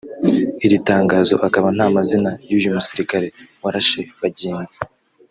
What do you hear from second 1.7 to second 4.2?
nta mazina y’uyu musirikali warashe